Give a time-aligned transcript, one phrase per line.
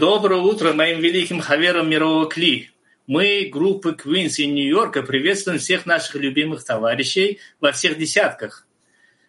[0.00, 2.70] Доброе утро моим великим хаверам мирового Кли.
[3.06, 8.66] Мы, группы Квинс и Нью-Йорка, приветствуем всех наших любимых товарищей во всех десятках.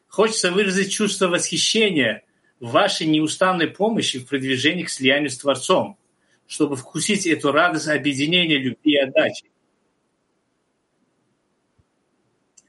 [0.08, 2.24] Хочется выразить чувство восхищения
[2.62, 5.98] вашей неустанной помощи в продвижении к слиянию с Творцом,
[6.48, 9.52] чтобы вкусить эту радость объединения, любви и отдачи.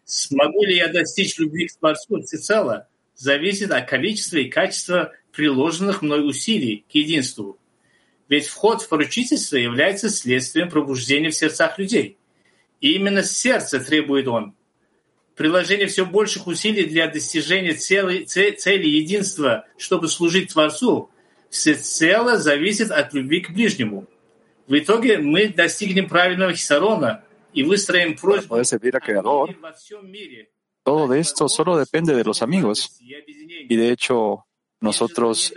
[0.05, 6.28] Смогу ли я достичь любви к Творцу всецело, зависит от количества и качества приложенных мной
[6.28, 7.61] усилий к единству.
[8.33, 12.16] Ведь вход в поручительство является следствием пробуждения в сердцах людей.
[12.80, 14.55] И именно сердце требует он.
[15.36, 21.11] Приложение все больших усилий для достижения цели, цели единства, чтобы служить Творцу,
[21.50, 24.06] всецело зависит от любви к ближнему.
[24.67, 28.62] В итоге мы достигнем правильного хисарона и выстроим просьбу во
[29.74, 30.48] всем мире.
[30.84, 32.98] Todo de esto solo depende de los amigos.
[32.98, 34.46] Y de hecho,
[34.82, 35.54] nosotros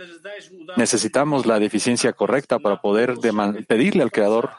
[0.76, 3.14] necesitamos la deficiencia correcta para poder
[3.66, 4.50] pedirle al Creador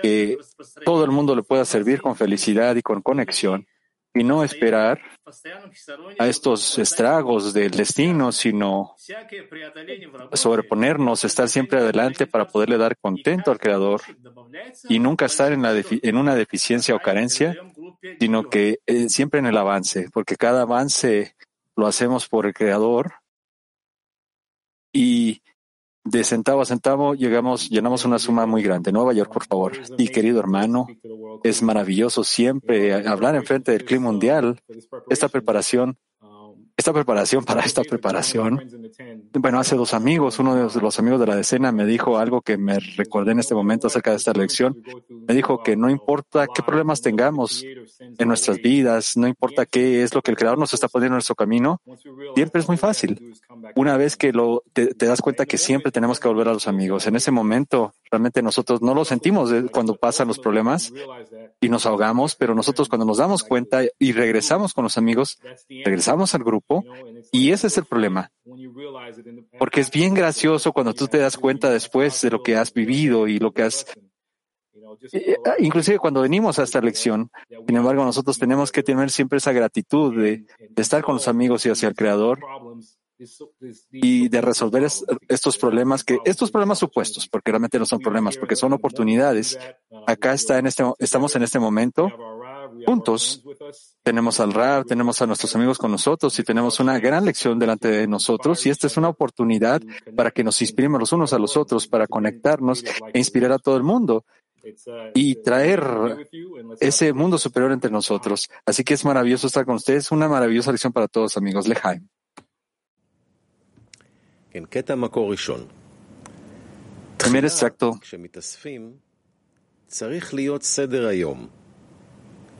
[0.00, 0.38] que
[0.84, 3.66] todo el mundo le pueda servir con felicidad y con conexión
[4.14, 5.00] y no esperar
[6.18, 8.94] a estos estragos del destino, sino
[10.32, 14.02] sobreponernos, estar siempre adelante para poderle dar contento al Creador
[14.88, 17.56] y nunca estar en, la en una deficiencia o carencia,
[18.20, 21.34] sino que eh, siempre en el avance, porque cada avance
[21.74, 23.21] lo hacemos por el Creador
[24.92, 25.42] y
[26.04, 28.92] de centavo a centavo llegamos, llenamos una suma muy grande.
[28.92, 29.72] Nueva York, por favor.
[29.98, 30.88] Y querido hermano,
[31.44, 34.60] es maravilloso siempre hablar en frente del clima mundial.
[35.08, 35.96] Esta preparación
[36.76, 38.60] esta preparación para esta preparación.
[39.34, 42.56] Bueno, hace dos amigos, uno de los amigos de la decena me dijo algo que
[42.56, 44.82] me recordé en este momento acerca de esta lección.
[45.28, 50.14] Me dijo que no importa qué problemas tengamos en nuestras vidas, no importa qué es
[50.14, 51.80] lo que el Creador nos está poniendo en nuestro camino,
[52.34, 53.34] siempre es muy fácil.
[53.76, 57.06] Una vez que lo, te, das cuenta que siempre tenemos que volver a los amigos.
[57.06, 60.92] En ese momento, realmente nosotros no lo sentimos cuando pasan los problemas
[61.60, 66.34] y nos ahogamos, pero nosotros cuando nos damos cuenta y regresamos con los amigos, regresamos
[66.34, 66.84] al grupo,
[67.30, 68.30] y ese es el problema.
[69.58, 73.28] Porque es bien gracioso cuando tú te das cuenta después de lo que has vivido
[73.28, 73.86] y lo que has...
[75.12, 79.38] Eh, ah, inclusive cuando venimos a esta lección, sin embargo, nosotros tenemos que tener siempre
[79.38, 80.44] esa gratitud de,
[80.76, 82.40] estar con los amigos y hacia el Creador
[83.92, 84.86] y de resolver
[85.28, 89.58] estos problemas que estos problemas supuestos, porque realmente no son problemas, porque son oportunidades.
[90.06, 92.10] Acá está en este, estamos en este momento
[92.86, 93.42] juntos.
[94.02, 97.88] Tenemos al RAR, tenemos a nuestros amigos con nosotros y tenemos una gran lección delante
[97.88, 98.64] de nosotros.
[98.66, 99.82] Y esta es una oportunidad
[100.16, 103.76] para que nos inspiremos los unos a los otros, para conectarnos e inspirar a todo
[103.76, 104.24] el mundo
[105.14, 105.82] y traer
[106.80, 108.48] ese mundo superior entre nosotros.
[108.64, 110.10] Así que es maravilloso estar con ustedes.
[110.12, 111.66] Una maravillosa lección para todos, amigos.
[111.66, 112.08] Lejaim.
[117.18, 117.98] Primer extracto.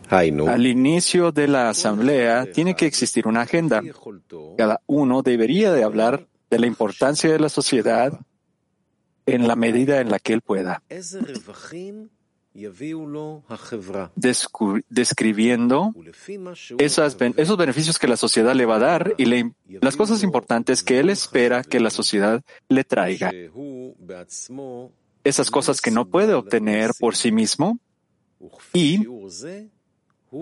[0.09, 3.83] Al inicio de la asamblea tiene que existir una agenda.
[4.56, 8.21] Cada uno debería de hablar de la importancia de la sociedad
[9.25, 10.83] en la medida en la que él pueda,
[14.88, 15.94] describiendo
[16.78, 21.10] esos beneficios que la sociedad le va a dar y las cosas importantes que él
[21.10, 23.32] espera que la sociedad le traiga.
[25.25, 27.78] Esas cosas que no puede obtener por sí mismo
[28.72, 29.06] y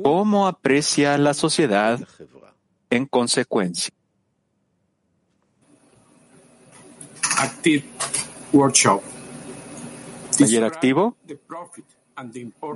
[0.02, 2.00] cómo aprecia la sociedad
[2.88, 3.92] en consecuencia.
[7.38, 7.84] Active
[8.52, 9.02] Workshop.
[10.36, 11.16] Taller activo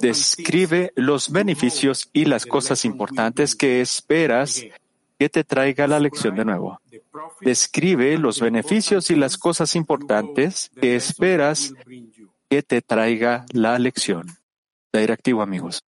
[0.00, 4.64] describe los beneficios y las cosas importantes que esperas
[5.19, 6.81] que te traiga la lección de nuevo.
[7.41, 11.73] Describe los beneficios y las cosas importantes que esperas
[12.49, 14.26] que te traiga la lección.
[14.91, 15.82] Taller activo, amigos.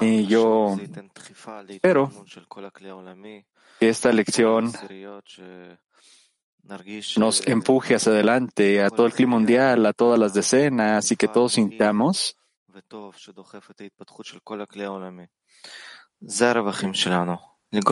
[0.00, 0.76] Y yo
[1.68, 2.12] espero
[3.78, 4.72] que esta lección
[7.16, 11.26] nos empuje hacia adelante a todo el clima mundial, a todas las decenas y que
[11.26, 12.36] todos sintamos.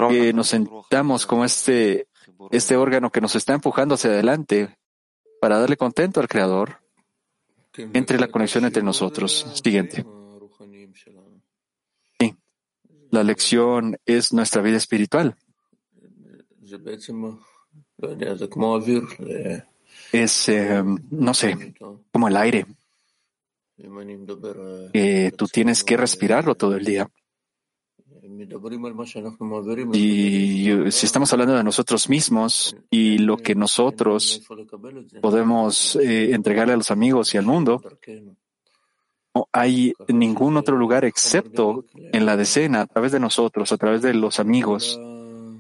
[0.09, 2.07] que nos sentamos como este,
[2.53, 4.79] este órgano que nos está empujando hacia adelante
[5.41, 6.81] para darle contento al Creador
[7.93, 9.47] entre la conexión entre nosotros.
[9.62, 10.05] Siguiente.
[12.19, 12.35] Sí.
[13.11, 15.37] La lección es nuestra vida espiritual.
[20.12, 21.75] Es, eh, no sé,
[22.12, 22.67] como el aire.
[24.93, 27.09] Eh, tú tienes que respirarlo todo el día.
[29.95, 34.43] Y si estamos hablando de nosotros mismos y lo que nosotros
[35.21, 37.83] podemos eh, entregarle a los amigos y al mundo,
[39.35, 44.03] no hay ningún otro lugar excepto en la decena, a través de nosotros, a través
[44.03, 44.99] de los amigos.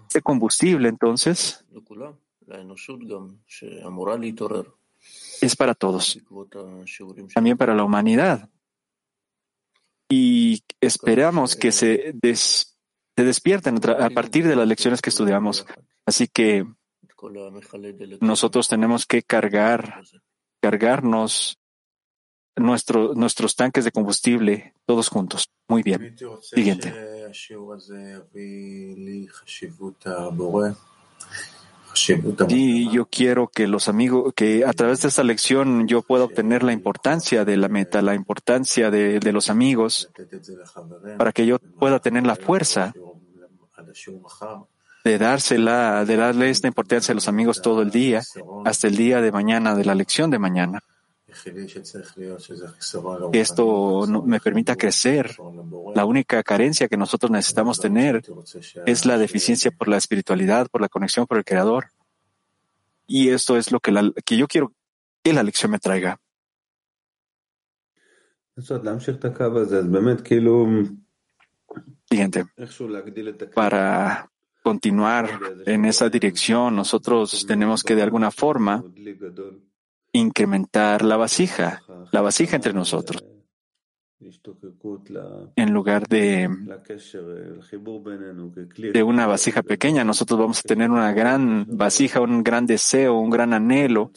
[0.08, 1.64] Este combustible, entonces,
[5.40, 6.18] es para todos,
[7.34, 8.48] también para la humanidad
[10.10, 12.12] y esperamos que se,
[13.20, 15.66] se despierten a partir de las lecciones que estudiamos.
[16.06, 16.64] Así que
[18.22, 20.00] nosotros tenemos que cargar,
[20.62, 21.58] cargarnos
[22.56, 25.50] nuestro, nuestros tanques de combustible todos juntos.
[25.68, 26.16] Muy bien.
[26.40, 26.94] Siguiente.
[32.48, 36.62] Y yo quiero que los amigos, que a través de esta lección yo pueda obtener
[36.62, 40.10] la importancia de la meta, la importancia de, de los amigos,
[41.18, 42.94] para que yo pueda tener la fuerza
[45.04, 48.22] de dársela, de darle esta importancia a los amigos todo el día,
[48.64, 50.80] hasta el día de mañana, de la lección de mañana.
[53.32, 55.36] Que esto me permita crecer.
[55.94, 58.22] La única carencia que nosotros necesitamos tener
[58.84, 61.86] es la deficiencia por la espiritualidad, por la conexión con el Creador.
[63.06, 64.72] Y esto es lo que, la, que yo quiero
[65.22, 66.18] que la lección me traiga.
[72.08, 72.46] Siguiente.
[73.54, 74.30] Para
[74.62, 75.30] continuar
[75.66, 78.84] en esa dirección, nosotros tenemos que de alguna forma
[80.12, 83.24] incrementar la vasija, la vasija entre nosotros.
[85.56, 86.50] En lugar de,
[88.92, 93.30] de una vasija pequeña, nosotros vamos a tener una gran vasija, un gran deseo, un
[93.30, 94.10] gran anhelo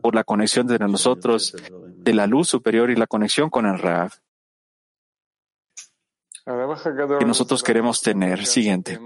[0.00, 1.54] por la conexión entre nosotros,
[1.98, 4.12] de la luz superior y la conexión con el Rav
[6.44, 8.44] que nosotros queremos tener.
[8.46, 8.98] Siguiente.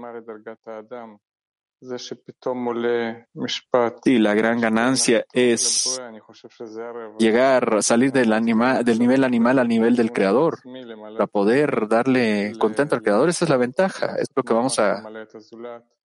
[4.03, 6.01] Sí, la gran ganancia es
[7.19, 8.29] llegar, salir del,
[8.83, 13.29] del nivel animal al nivel del creador, para poder darle contento al creador.
[13.29, 15.03] Esa es la ventaja, es lo que vamos a,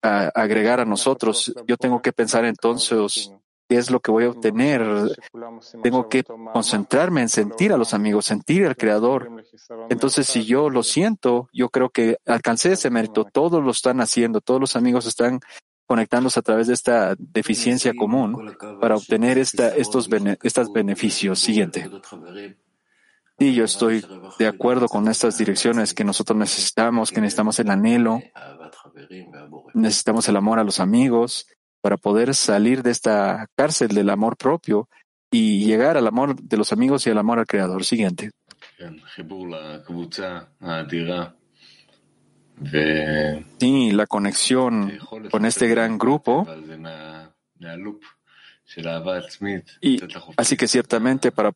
[0.02, 1.54] a agregar a nosotros.
[1.66, 3.30] Yo tengo que pensar entonces
[3.68, 4.82] qué es lo que voy a obtener.
[5.82, 9.44] Tengo que concentrarme en sentir a los amigos, sentir al Creador.
[9.90, 13.24] Entonces, si yo lo siento, yo creo que alcancé ese mérito.
[13.24, 15.40] Todos lo están haciendo, todos los amigos están
[15.86, 20.08] conectándose a través de esta deficiencia común para obtener esta, estos
[20.42, 21.38] estos beneficios.
[21.38, 21.88] Siguiente.
[23.38, 24.04] Y yo estoy
[24.38, 28.20] de acuerdo con estas direcciones que nosotros necesitamos, que necesitamos el anhelo,
[29.74, 31.46] necesitamos el amor a los amigos,
[31.80, 34.88] para poder salir de esta cárcel del amor propio
[35.30, 37.84] y llegar al amor de los amigos y al amor al Creador.
[37.84, 38.30] Siguiente.
[43.58, 44.98] Sí, la conexión
[45.30, 46.46] con este gran grupo.
[49.80, 50.00] Y
[50.36, 51.52] así que ciertamente para,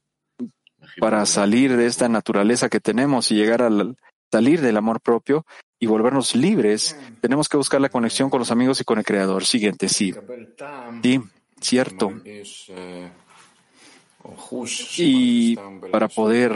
[0.98, 3.96] para salir de esta naturaleza que tenemos y llegar al
[4.30, 5.44] salir del amor propio,
[5.82, 7.14] y volvernos libres, mm.
[7.20, 9.44] tenemos que buscar la conexión con los amigos y con el Creador.
[9.44, 10.14] Siguiente, sí.
[11.02, 11.20] Sí,
[11.60, 12.12] cierto.
[14.96, 15.56] Y
[15.90, 16.52] para poder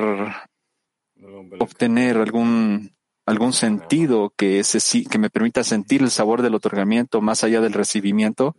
[1.59, 2.93] obtener algún
[3.25, 4.79] algún sentido que, ese,
[5.09, 8.55] que me permita sentir el sabor del otorgamiento más allá del recibimiento,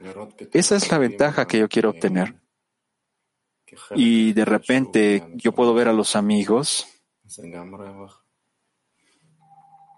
[0.52, 2.36] esa es la ventaja que yo quiero obtener.
[3.96, 6.88] Y de repente yo puedo ver a los amigos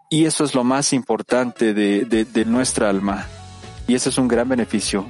[0.10, 3.28] y eso es lo más importante de, de, nuestra alma.
[3.88, 5.06] Y eso es un gran beneficio.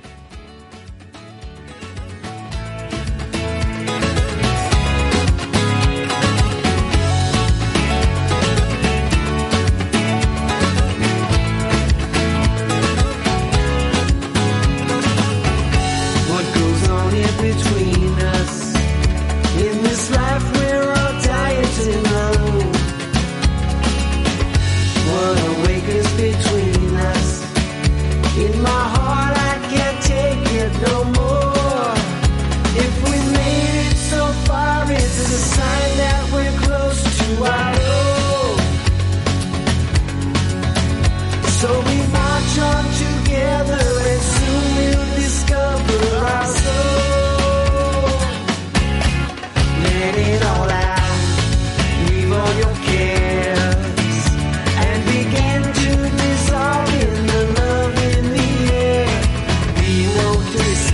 [25.99, 26.48] is between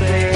[0.08, 0.35] say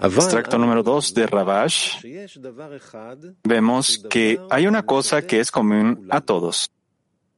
[0.00, 2.04] Extracto número 2 de Rabash.
[3.42, 6.70] Vemos que hay una cosa que es común a todos,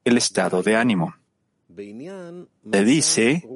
[0.04, 1.14] el estado de ánimo.
[1.74, 3.48] Se dice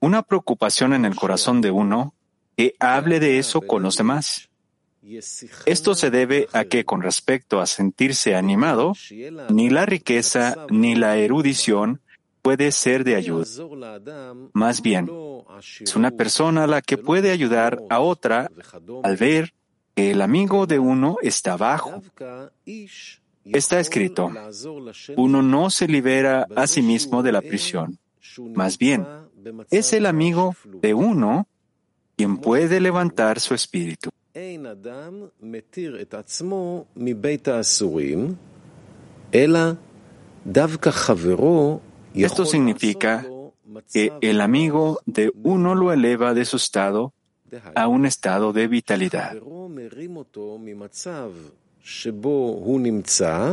[0.00, 2.14] una preocupación en el corazón de uno
[2.56, 4.48] que hable de eso con los demás.
[5.66, 8.94] Esto se debe a que con respecto a sentirse animado,
[9.50, 12.00] ni la riqueza ni la erudición
[12.46, 13.44] puede ser de ayuda.
[14.52, 15.10] Más bien,
[15.80, 18.48] es una persona la que puede ayudar a otra
[19.02, 19.52] al ver
[19.96, 22.00] que el amigo de uno está abajo.
[23.44, 24.30] Está escrito,
[25.16, 27.98] uno no se libera a sí mismo de la prisión.
[28.54, 29.04] Más bien,
[29.72, 31.48] es el amigo de uno
[32.16, 34.10] quien puede levantar su espíritu.
[42.24, 43.26] Esto significa
[43.92, 47.12] que el amigo de uno lo eleva de su estado
[47.74, 49.36] a un estado de vitalidad.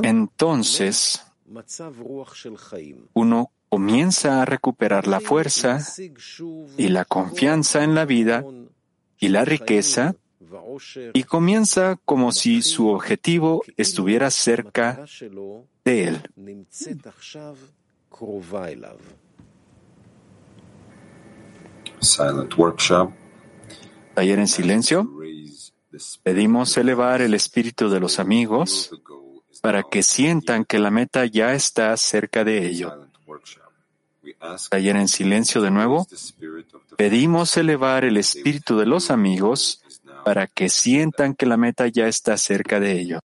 [0.04, 1.22] Entonces,
[3.14, 5.80] uno comienza a recuperar la fuerza
[6.78, 8.44] y la confianza en la vida
[9.20, 10.16] y la riqueza
[11.14, 15.06] y comienza como si su objetivo estuviera cerca
[15.86, 16.22] de él.
[22.00, 23.12] Silent workshop.
[24.14, 25.10] Taller en silencio.
[26.24, 28.92] Pedimos elevar el espíritu de los amigos
[29.62, 32.68] para que sientan que la meta ya está cerca de
[34.40, 36.08] ask Taller en silencio de nuevo.
[36.98, 39.82] Pedimos elevar el espíritu de los amigos
[40.24, 43.22] para que sientan que la meta ya está cerca de ellos.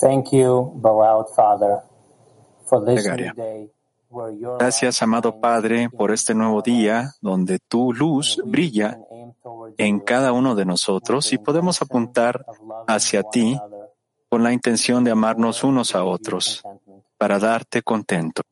[0.00, 1.82] Thank you, beloved Father,
[2.64, 3.34] for this Plegaria.
[3.34, 3.70] new day
[4.08, 8.98] where your Gracias, amado Padre, por este nuevo día donde tu luz And we brilla
[9.76, 13.20] en you cada uno de with nosotros the y podemos intention apuntar of loving hacia
[13.20, 13.90] one ti another
[14.28, 17.04] con la intención de amarnos unos a otros contentment.
[17.18, 18.42] para darte contento.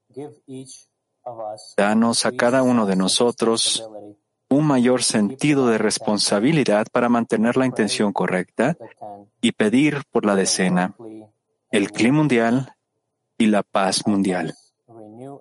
[1.77, 4.19] Danos a cada uno de sense of nosotros responsibility
[4.51, 8.77] un mayor sentido de responsabilidad para mantener la intención correcta
[9.41, 10.95] y pedir por la the decena,
[11.71, 12.75] el clima mundial
[13.37, 14.55] y la paz mundial.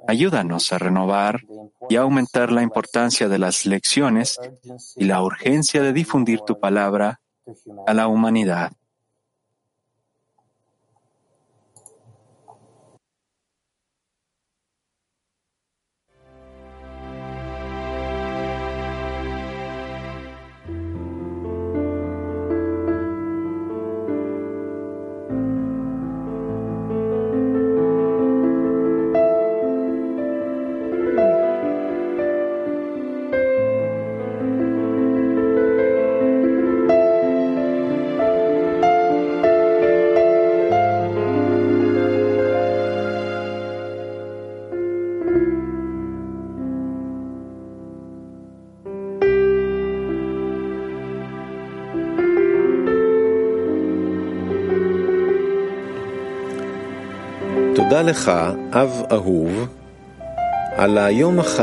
[0.07, 1.41] Ayúdanos a renovar
[1.89, 4.39] y aumentar la importancia de las lecciones
[4.95, 7.21] y la urgencia de difundir tu palabra
[7.85, 8.71] a la humanidad.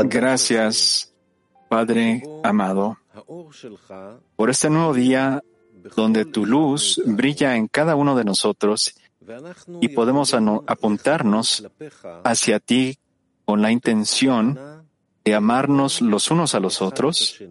[0.05, 1.13] Gracias,
[1.67, 2.97] Padre amado,
[4.37, 5.43] por este nuevo día
[5.97, 8.95] donde tu luz brilla en cada uno de nosotros
[9.81, 11.67] y podemos apuntarnos
[12.23, 12.97] hacia ti
[13.43, 14.85] con la intención
[15.25, 17.43] de amarnos los unos a los otros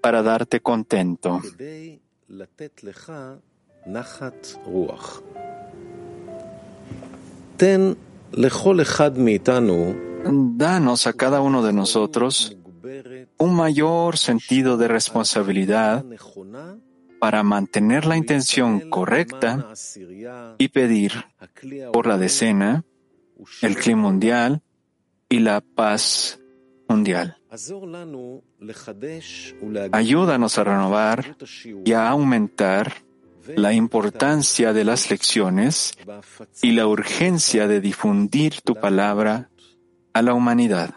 [0.00, 1.40] para darte contento.
[10.58, 12.56] Danos a cada uno de nosotros
[13.38, 16.04] un mayor sentido de responsabilidad
[17.20, 19.72] para mantener la intención correcta
[20.58, 21.12] y pedir
[21.92, 22.84] por la decena,
[23.62, 24.62] el clima mundial
[25.28, 26.40] y la paz
[26.88, 27.36] mundial.
[29.92, 31.36] Ayúdanos a renovar
[31.84, 33.05] y a aumentar
[33.54, 35.92] la importancia de las lecciones
[36.62, 39.50] y la urgencia de difundir tu palabra
[40.12, 40.94] a la humanidad.